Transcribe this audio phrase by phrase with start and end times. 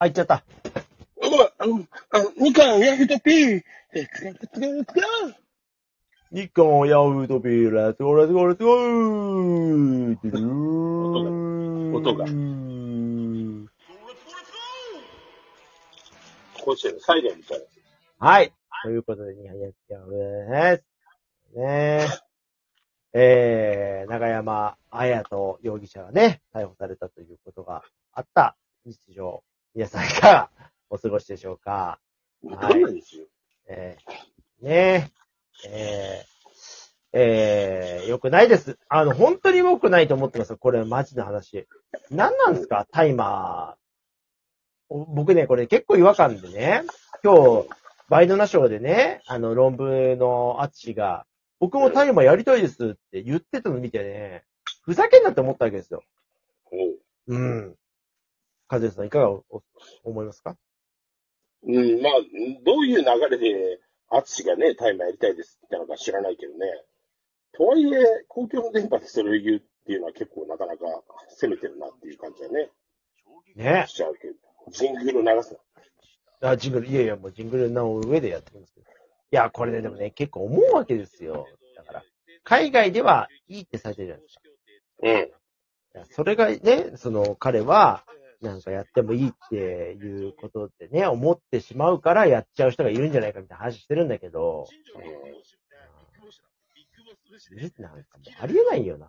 [0.00, 0.42] あ、行っちゃった。
[1.16, 5.02] おい、あの、あの、2巻ヤフトピー、え、つか、つか、つか、
[6.32, 10.16] 日韓ヤフートピー、レッツゴー、レッツゴー、レッツゴー
[11.92, 13.66] 音が音がうん
[16.64, 18.26] 甲子園のサイレンみたいな。
[18.26, 18.52] はい。
[18.82, 20.82] ということで、日本やってやで
[21.52, 21.58] す。
[21.58, 22.30] ねえ。
[23.12, 27.82] えー、長山隼人容疑者がね、逮捕されたということが
[28.14, 28.56] あった
[28.86, 29.42] 日常。
[29.74, 30.50] 皆さんいかが
[30.90, 32.00] お過ごしでしょうか
[32.44, 33.26] はいどんなにしよ
[33.68, 35.12] えー、ね
[35.64, 38.78] え、えー、えー、よくないです。
[38.88, 40.56] あの、本当に良くないと思ってますよ。
[40.58, 41.68] これ、マジな話。
[42.10, 44.94] 何なんですかタイマー。
[44.94, 46.82] お僕ね、これ結構違和感でね、
[47.22, 47.68] 今日、
[48.08, 51.26] バイドナショーでね、あの、論文のアツシが、
[51.60, 54.42] 僕もタイマーやりたいですって言ってたの見てね、
[54.82, 56.02] ふざけんなって思ったわけですよ。
[57.28, 57.34] う。
[57.36, 57.76] うん。
[58.70, 59.62] カズヤさんいかがおお
[60.04, 60.56] 思いますか？
[61.64, 62.12] うん、まあ、
[62.64, 66.66] どういう流れで、アツシがね、タイマーやりたいですってのか知らないけどね。
[67.52, 70.84] とはいえ、公共の電波でそれを言うっていうのは結構なかなか
[71.40, 72.70] 攻めてるなっていう感じだね。
[73.56, 74.34] ねしちゃうけど。
[74.70, 75.58] ジングルを流す
[76.40, 76.50] な。
[76.50, 78.86] あ、ジングル、いやいや、もうジングルの上でやってますけど。
[78.86, 78.90] い
[79.32, 81.48] や、これね、でもね、結構思うわけですよ。
[81.76, 82.04] だから、
[82.44, 84.42] 海外ではいいってされてるじゃないですか。
[85.98, 86.04] うん。
[86.12, 88.04] それがね、その彼は、
[88.40, 94.66] なんかやってもいいっていうことでね、思ってしまうからやっちゃう人がいるんじゃないかみたいな話してるんだけど、
[97.52, 99.06] えなんかもうありえないよな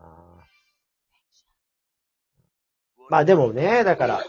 [3.09, 4.23] まあでもね、だから、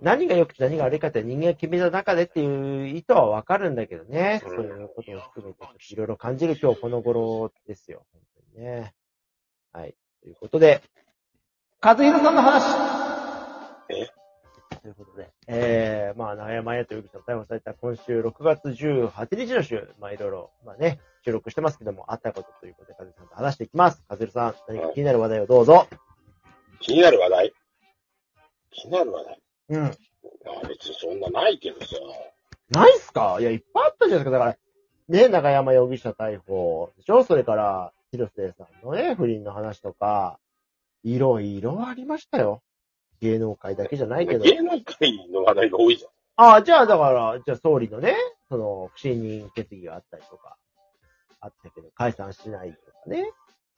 [0.00, 4.42] 何が良くて何が悪いかって人間が決めた中でっていう意図はわかるんだけどね。
[4.44, 5.58] うんそういうことを含めて、
[5.90, 8.04] いろいろ感じる今日この頃ですよ。
[8.12, 8.22] 本
[8.54, 8.94] 当にね。
[9.72, 9.94] はい。
[10.22, 10.82] ということで、
[11.82, 13.03] 和弘さんの話え
[13.88, 24.04] ということで、えー、まあ、長山彩人容疑者が逮捕された今週6月18日の週、まあいろいろ、まあね、収録してますけども、あったことということで、和弘さんと話していきます。
[24.08, 25.86] 和弘さん、何か気になる話題をどうぞ。
[26.80, 27.52] 気になる話題？
[28.70, 29.40] 気になる話題？
[29.70, 29.84] うん。
[29.86, 29.90] あ
[30.68, 31.86] 別にそんなないけどさ。
[32.70, 33.38] ないっすか？
[33.40, 34.38] いや、いっぱいあったじゃないですか。
[34.38, 34.56] だから、
[35.08, 37.24] ね、長山容疑者逮捕でしょ？
[37.24, 40.38] それから、広瀬さんのね、不倫の話とか、
[41.02, 42.62] いろいろありましたよ。
[43.20, 44.44] 芸能界だけじゃないけど。
[44.44, 46.10] 芸能界の話題が多いじゃん。
[46.36, 48.16] ああ、じゃあ、だから、じゃあ、総理のね、
[48.48, 50.56] その、不信任決議があったりとか、
[51.40, 53.30] あったけど、解散しないとかね。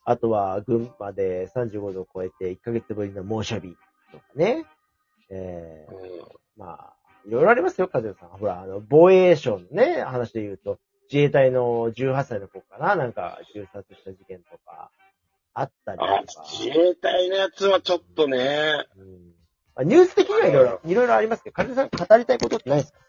[0.05, 3.75] あとは、群馬で35度を超えて1ヶ月ぶりの猛暑日
[4.11, 4.65] とかね。
[5.29, 6.27] えー、うん。
[6.55, 6.93] まあ、
[7.27, 8.29] いろいろありますよ、和代さん。
[8.29, 10.79] ほら、あの、防衛省のね、話で言うと、
[11.11, 14.91] 自衛隊の18歳の子かななんか、銃殺した事件とか、
[15.59, 18.85] あったりとあか。、自衛隊のやつはちょっとね。
[18.97, 19.05] うん
[19.75, 22.99] まあ、ニュース的にはいろいろ、いろいろありますけど、和代さん語りたいことってないですか？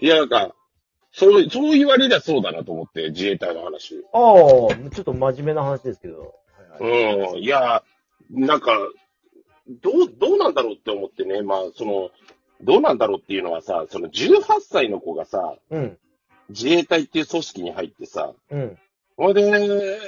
[0.00, 0.54] いや、なんか、
[1.12, 4.04] そう、そう言われりゃそうだなと思って、自衛隊の話。
[4.12, 6.34] ああ、ちょっと真面目な話ですけど。
[6.78, 7.38] はいはいうん。
[7.38, 7.82] いや、
[8.30, 8.72] なんか、
[9.82, 11.42] どう、どうなんだろうって思ってね。
[11.42, 12.10] まあ、その、
[12.60, 15.98] どうなんだろうっていうのはさ、その18歳の子がさ、うん、
[16.48, 18.78] 自衛隊っていう組織に入ってさ、うん。
[19.18, 19.98] ほいで、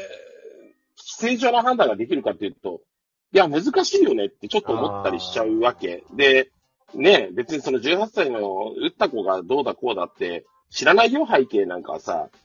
[0.97, 2.81] 正常な判断ができるかっていうと、
[3.32, 6.04] いや、難しいよねってちょっと思ったりしちゃうわけ。
[6.15, 6.50] で、
[6.94, 12.28] ね、別にその18歳の撃った子がどうだこうだって知らないよ、背景なんかはさ。
[12.32, 12.37] う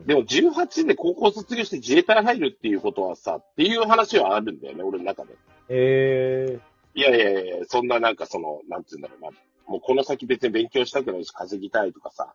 [0.00, 5.34] んでも18で高校卒業して自衛隊入るっていうことはさ、っていう話はあるんだよね、俺の中で。
[5.68, 6.58] え
[6.94, 9.30] いやいやいや、そんななんかその、なんつうんだろうな。
[9.66, 12.32] もうこの先別に勉強したくないし稼ぎたいとかさ。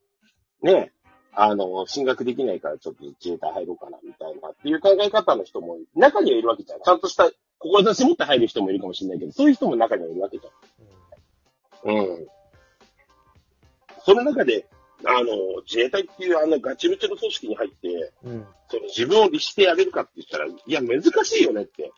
[0.62, 0.92] ね
[1.34, 6.82] あの、進学できないからちょっと自衛隊入ろうかな、みたいなっていう考え方の人も中にはいるわけじゃん。
[6.82, 7.30] ちゃんとした
[7.60, 11.96] 志持って入る人もいるかもしれないけど、そういう人も中にはいるわけじゃん。
[11.96, 12.28] うん。
[14.06, 14.68] その中で、
[15.06, 18.46] あの、自衛隊っていうあのガチムチの組織に入って、ー、うん。
[18.70, 21.92] その自分を律してやれるかって言ったら、いや、難しいよねって。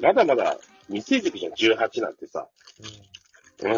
[0.00, 2.48] まだまだ未成熟じゃん、18なんてさ。
[3.62, 3.70] うん。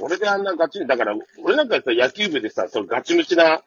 [0.00, 3.62] 俺であんなガチ、だから、俺なんかさ、野球部でさ、そのガチムチな、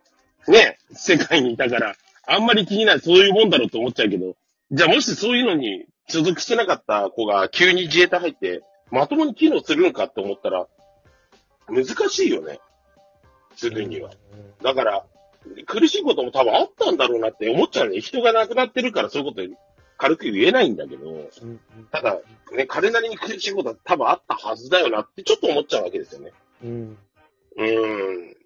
[0.48, 1.96] ね、世界にいたから、
[2.26, 4.36] あんまり気にない、そういうもんだろうと思っちゃうけど、
[4.72, 10.68] じゃあもしそういうのに所属してなかった子が急に自衛隊入って、まともに機能するのかって思ったら、
[11.70, 12.60] 難しいよね。
[13.56, 14.12] するには。
[14.62, 15.06] だから、
[15.66, 18.02] 苦しいことも多分あったんだろうなって思っちゃうね。
[18.02, 19.42] 人が亡くなってるからそういうこと
[19.98, 21.30] 軽く言えないんだけど。
[21.92, 22.20] ただ、
[22.52, 26.34] ね、彼なりに苦しいことは多分あったはずだよなってちょっと思っちゃうわけですよね。
[26.64, 26.98] うん。
[27.58, 28.38] うーん。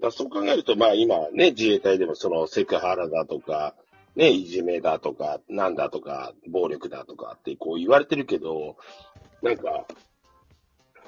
[0.00, 3.74] だそう考えると、まあ今ね、自衛隊でもそのセクハラだとか、
[4.16, 8.76] ね、いじめだとか、なんだとか、暴力だとかってこう言われてるけど、
[9.42, 9.86] なんか、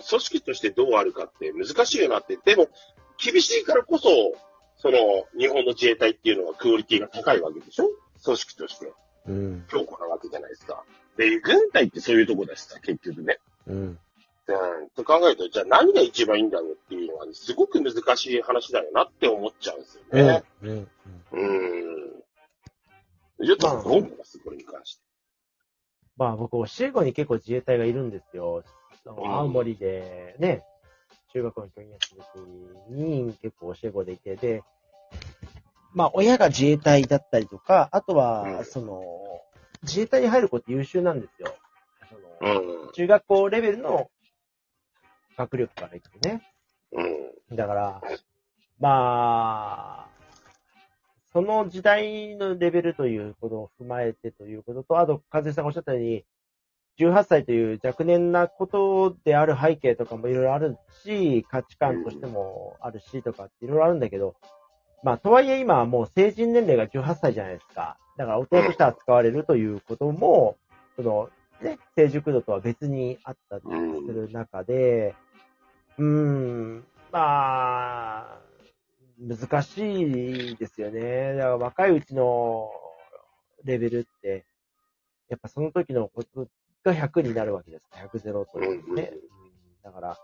[0.08, 2.36] 組織としてどうあるかって難しいよなって。
[2.44, 2.68] でも、
[3.22, 4.08] 厳しいからこそ、
[4.76, 4.98] その、
[5.38, 7.88] 日本の自衛隊っていうのはクオリティが高いわけでしょ？
[8.24, 8.92] 組織として。
[9.28, 9.64] うん。
[9.68, 10.84] 強固なわけじゃないですか。
[11.16, 13.38] で、軍隊ってそういうとこだしさ、結局ね。
[13.66, 13.76] うん。
[13.76, 13.98] うん。
[14.94, 20.26] と考えると、じゃあ何が一番いいんだろうっていうのは、すごく難しい話だよなって思っちゃうんですようん。
[20.26, 20.44] ね。
[20.62, 20.88] うん。
[21.32, 21.36] う
[23.44, 23.46] ん。
[23.46, 24.38] ちょっとどう思います？
[24.38, 25.02] これに関して。
[26.16, 28.64] まあ僕、教え子に結構自衛隊がいるんですよ。
[29.04, 30.64] 青森でね、
[31.32, 32.22] 中学校の教員やってる
[32.88, 34.62] 時に結構教え子でいて、で、
[35.96, 39.02] まあ親が自衛隊だったりとか、あとうは、んその、
[39.82, 41.56] 自衛隊に入る子って優秀なんですよ。
[42.10, 42.92] そのうん。
[42.92, 44.10] 中学校レベルの
[45.38, 46.42] 学力からいくとね。
[46.92, 47.56] うん。
[47.56, 48.02] だから、
[48.78, 50.08] まあ、
[51.32, 56.26] その時代のレベルということを踏まえてということと、あと、和江さんがおっしゃったように、
[56.98, 64.34] 18歳という若年なことである背景とかもいろいろあるし、価値観としてもあるしとかっていろいろあるんだけど、
[65.06, 67.96] まあ、とはいえ今はもう成人年齢が18歳じゃないですか。
[68.16, 70.56] だから大人として扱われるということも、
[70.96, 71.28] その、
[71.62, 73.62] ね、成熟度とは別にあったり
[74.04, 75.14] する中で、
[75.96, 78.38] うーん、まあ、
[79.20, 81.34] 難しいですよね。
[81.34, 82.68] だから若いうちの
[83.62, 84.44] レベルって、
[85.28, 86.48] やっぱその時のこと
[86.82, 87.84] が100になるわけです。
[87.92, 89.12] 100ゼロというね。
[89.84, 90.18] だから、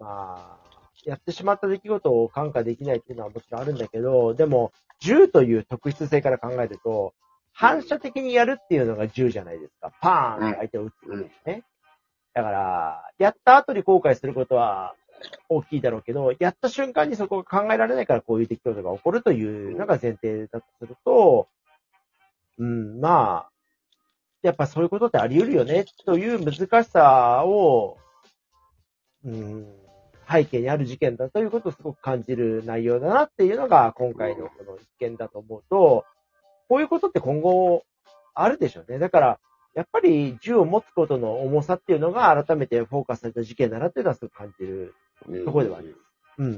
[0.00, 0.73] まあ、
[1.04, 7.14] やってしまった出来事を感化できないっていうのはもちろんあるんだけど、でも、銃という特質性から考えると、
[7.52, 9.92] 反射的にやるっていうのが銃じゃないですか。
[10.00, 10.94] パーンって相手を撃つ。
[11.06, 11.30] うん。
[12.34, 14.94] だから、やった後に後悔することは
[15.48, 21.48] 大きいだろうけど、やった瞬間にそこが考えられないからこういう出来事が起こるというのが前提だとすると、
[22.58, 23.50] うん、まあ、
[24.42, 27.98] やっぱそういうことってあり得るよね、という難しさを、
[29.24, 29.83] うん、
[30.30, 36.04] 背景にある事件だということをすごく感じる内容だなっていうのが今回のこの一件だと思うと、
[36.68, 37.84] こういうことって今後
[38.34, 38.98] あるでしょうね。
[38.98, 39.40] だから、
[39.74, 44.94] やっぱり銃を持つことの重さっていうのが改めてフォーカスされた事件だなっていうのはすごく感じる。
[45.28, 45.98] うんところではあります
[46.38, 46.52] うん。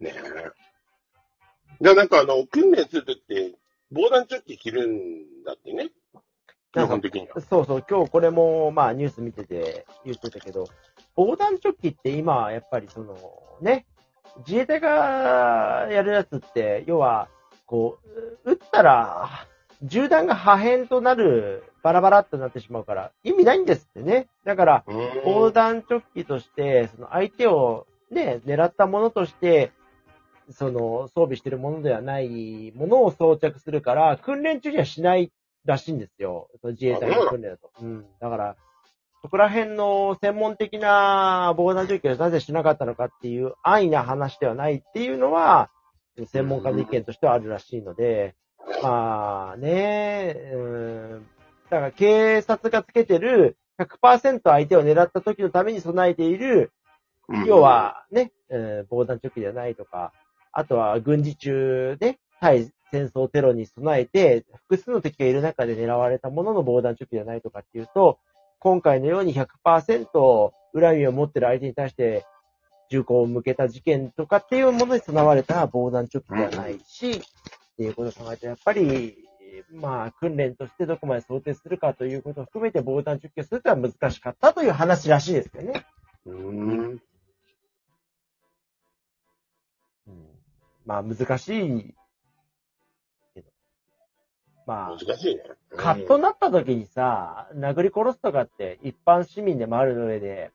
[0.00, 1.84] ねえ。
[1.84, 3.54] で、なんかあの、訓練するときって、
[3.90, 5.90] 防弾チョッキ着るんだってね。
[6.84, 7.40] 基本的には。
[7.40, 10.66] そうそう、今日これも、まあニュース見てて言ってたけど、
[11.14, 13.16] 防弾チョッキって今、やっぱりその、
[13.60, 13.86] ね、
[14.46, 17.28] 自衛隊がやるやつって、要は、
[17.64, 17.98] こ
[18.44, 19.28] う、撃ったら、
[19.82, 24.28] 銃弾が破片となる、バラバラっとなってしまうから、意味ないんですってね。
[24.44, 24.84] だから、
[25.24, 29.72] 防弾チョッキとして、その相手をね、狙ったものとして、
[30.50, 35.32] その装備してるものではないものを装着するから、訓練中にはしない
[35.66, 36.48] らしいんですよ。
[36.60, 37.26] その自衛隊の？
[37.28, 37.70] 訓練だと。
[37.80, 38.06] うん。
[38.20, 38.56] だから、
[39.22, 45.70] そこら辺の専門的な防弾チョッキをなぜしなかったのかっていう安易な話ではないっていうのは、
[46.32, 48.34] 専門家の意見としてはあるらしいので、
[48.82, 51.26] まあね、うん、
[51.70, 56.72] だから警察がつけてる100%相手を狙った時のために備えている、
[57.46, 60.12] 要、はね、えー防弾チョッキではないとか、
[60.52, 68.18] あとは軍事中で対戦争テロに備えて、複数の敵がいる中で狙われたものの防弾チョッキではないとかっていうと、
[68.58, 72.24] 今回のように100%恨みを持ってる相手に対して
[72.90, 77.20] 銃口を向けた事件とかっていうものに備われた防弾チョッキではないし、っ
[77.76, 79.16] ていうことを考えて、やっぱり、
[79.72, 85.86] まあ、訓練としてどこまで想定するかということを含めて防弾チョッキをするとは難しかったという話らしいですよね。
[86.26, 87.00] うん。
[90.08, 90.36] うん
[90.86, 91.94] まあ難しい。
[94.66, 95.42] まあ、難しいね。
[95.76, 100.50] カッとなった時にさ、殴り殺すとかって一般市民でもある上で、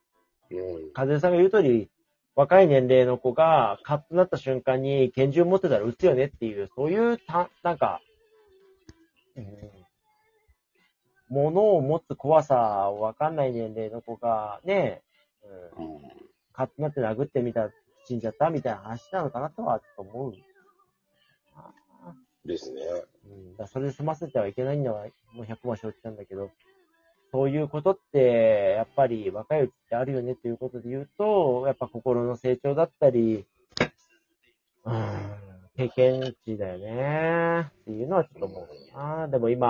[0.52, 0.56] う
[0.90, 0.94] ん。
[0.94, 1.90] 風さんが言う通り、
[2.36, 8.02] 若い年齢の子がカッとなった瞬間に拳銃持ってたら撃つよねっていう、そういうた、なんか、
[9.36, 9.46] うん、
[11.30, 15.02] 物を持つ怖さわかんない年齢の子がね、
[15.78, 16.02] うん、うん
[16.54, 17.70] カッとなって殴ってみた、
[18.06, 20.34] 死んじゃったみたいな話なのかなとはちょっと思う。
[22.46, 22.82] ですね。
[23.58, 26.50] だそれで済ませてはいけないのは、もう100万承知なんだけど、
[27.32, 33.46] そういうことって、やっぱり若いうちってあるよねっていうことで言うと、やっぱ心の成長だったり、
[34.84, 34.96] うん、
[35.78, 39.28] 経験値だよねっていうのはちょっと思うな。
[39.30, 39.68] でも今、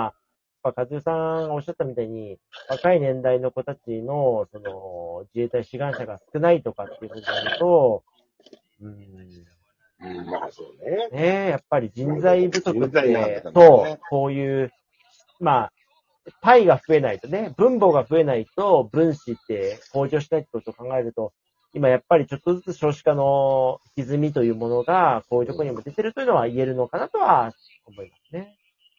[0.64, 2.38] やっぱ、和代さんがおっしゃったみたいに、
[2.68, 8.02] 若い年代の子たちの、その、自衛隊志願者が少ないとかっていうことになると、
[8.80, 9.46] うん、
[10.02, 11.08] うん、まあそうね。
[11.10, 14.72] ねえ、やっぱり人材不足っ人材なんてねそう、こういう、
[15.38, 15.72] まあ、
[16.40, 21.32] パイが増えないとね、分母が増えないと分子って向上しないってことを考えると、
[21.74, 27.52] 今やっぱりちょっとずつ少子化の歪みというものが、こういうところにも出てるというのは言えるのかなとは
[27.86, 28.56] 思いますね。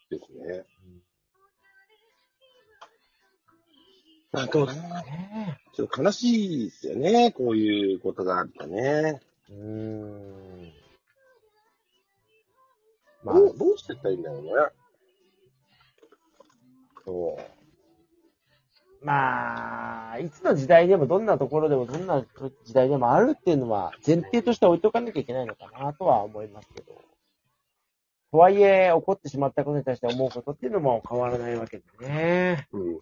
[0.10, 0.64] ですね。
[4.32, 7.32] なんか、ねちょっと悲しいですよね。
[7.32, 9.22] こういうことがあるとね。
[9.50, 10.83] えうーん。
[13.24, 14.52] まあ、どう、どうしてったらいいんだろうね。
[17.06, 17.64] そう。
[19.06, 22.26] まあ、いつの時代でもどんなところでもどんな
[22.64, 27.02] 時代でもあるっていうのは前提として置いとかなきゃいけないのかなとは思いますけど。
[28.32, 32.68] とはいえ、起こってしまったことに対して思うことっていうのも変わらないわけでね。
[32.72, 33.00] うん。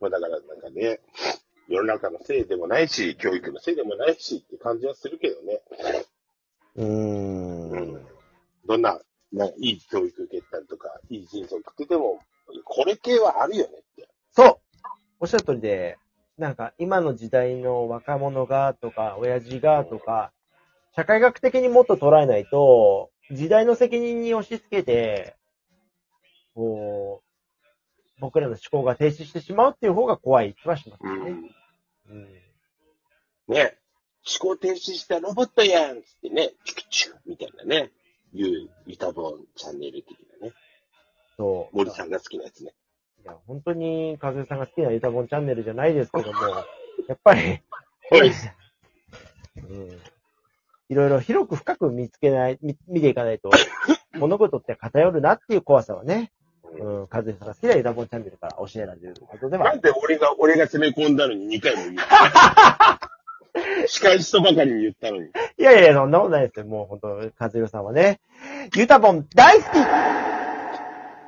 [0.00, 1.00] まあだからなんかね、
[1.68, 5.62] 世の中のせいでもないし、教育のせいでもないしって感じはするけどね。
[6.76, 6.84] うー。
[6.84, 8.06] うんん。
[8.66, 9.00] どんな、
[9.32, 12.20] ないい教育受けたりとか、いい人生を送ってても、
[12.64, 14.08] これ系はあるよねって。
[14.32, 14.58] そう
[15.20, 15.98] おっしゃる通りで、
[16.38, 20.32] なんか今の時代の若者がとか、親父がとか、
[20.94, 25.36] 社会学的にもっと捉えないと、時代の責任に押し付けて、
[26.54, 27.21] こう、
[28.22, 31.30] 僕らの思考が停止してしまうっていう方が怖い気はしますよね。
[32.08, 32.16] うん。
[32.16, 32.28] うん。
[33.48, 33.76] ね。
[34.24, 37.90] 思考停止したロボットやんつってね、チュクチュみたいなね。
[38.32, 40.54] いう、ユタボンチャンネル的なね。
[41.36, 41.76] そう。
[41.76, 42.72] 森さんが好きなやつね。
[43.24, 46.40] いや、本当に、かずえさんが好きなユタボンチャンネルじゃないですけども、
[47.08, 48.30] やっぱり、はい
[49.56, 50.00] うん。
[50.88, 53.50] いろいろ広く深く見つけない、見見ていかないと、
[54.14, 56.32] 物事って偏るなっていう怖さはね、
[56.78, 62.02] うん、かずえさんが好きなユタボンチャンネルから教えられることではなんで俺が、俺が攻め込んだのに2回も言うの？
[63.86, 65.28] 仕返しとばかりに言ったのに。
[65.58, 66.66] いやいや、そんなことないですよ。
[66.66, 68.20] もう本当、かずよさんはね、
[68.74, 69.66] ユタボン大好き